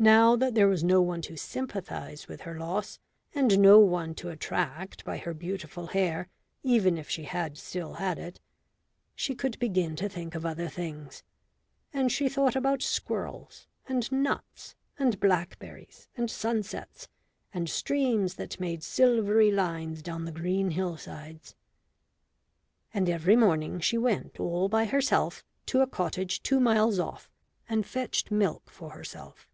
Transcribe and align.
Now 0.00 0.36
that 0.36 0.54
there 0.54 0.68
was 0.68 0.84
no 0.84 1.02
one 1.02 1.22
to 1.22 1.36
sympathise 1.36 2.28
with 2.28 2.42
her 2.42 2.56
loss, 2.56 3.00
and 3.34 3.58
no 3.58 3.80
one 3.80 4.14
to 4.14 4.28
attract 4.28 5.04
by 5.04 5.16
her 5.18 5.34
beautiful 5.34 5.88
hair 5.88 6.28
even 6.62 6.96
if 6.96 7.10
she 7.10 7.24
had 7.24 7.58
still 7.58 7.94
had 7.94 8.16
it, 8.16 8.38
she 9.16 9.34
could 9.34 9.58
begin 9.58 9.96
to 9.96 10.08
think 10.08 10.36
of 10.36 10.46
other 10.46 10.68
things. 10.68 11.24
And 11.92 12.12
she 12.12 12.28
thought 12.28 12.54
about 12.54 12.80
squirrels, 12.80 13.66
and 13.88 14.08
nuts, 14.12 14.76
and 15.00 15.18
blackberries, 15.18 16.06
and 16.16 16.30
sunsets, 16.30 17.08
and 17.52 17.68
streams 17.68 18.34
that 18.34 18.60
made 18.60 18.84
silvery 18.84 19.50
lines 19.50 20.00
down 20.00 20.26
the 20.26 20.30
green 20.30 20.70
hillsides. 20.70 21.56
And 22.94 23.08
every 23.08 23.34
morning 23.34 23.80
she 23.80 23.98
went 23.98 24.38
all 24.38 24.68
by 24.68 24.84
herself 24.84 25.42
to 25.66 25.80
a 25.80 25.88
cottage 25.88 26.40
two 26.44 26.60
miles 26.60 27.00
off 27.00 27.28
and 27.68 27.84
fetched 27.84 28.30
milk 28.30 28.70
for 28.70 28.90
herself. 28.90 29.48